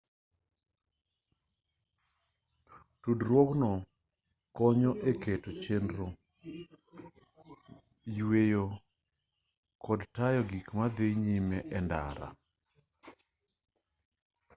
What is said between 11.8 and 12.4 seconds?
ndara